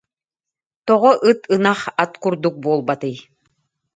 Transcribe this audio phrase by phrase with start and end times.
[0.87, 3.15] Тоҕо ыт, ынах, ат курдук буолбатый